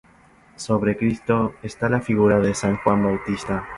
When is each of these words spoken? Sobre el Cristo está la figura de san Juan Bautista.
Sobre 0.55 0.93
el 0.93 0.97
Cristo 0.97 1.53
está 1.61 1.87
la 1.87 2.01
figura 2.01 2.39
de 2.39 2.55
san 2.55 2.75
Juan 2.77 3.03
Bautista. 3.03 3.67